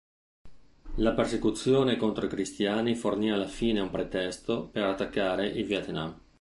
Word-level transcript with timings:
La 0.95 1.11
persecuzione 1.13 1.95
contro 1.95 2.25
i 2.25 2.27
cristiani 2.27 2.95
fornì 2.95 3.29
alla 3.31 3.45
fine 3.45 3.81
un 3.81 3.91
pretesto 3.91 4.67
per 4.67 4.85
attaccare 4.85 5.45
il 5.45 5.63
Vietnam. 5.67 6.19